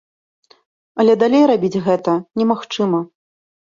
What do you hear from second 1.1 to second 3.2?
далей рабіць гэта немагчыма.